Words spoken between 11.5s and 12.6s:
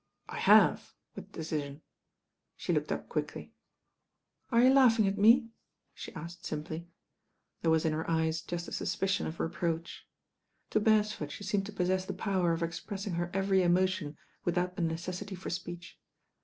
to possess the power